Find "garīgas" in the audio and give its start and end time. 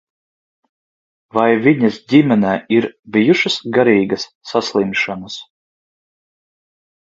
3.81-4.27